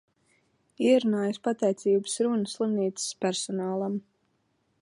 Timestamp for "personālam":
3.27-4.01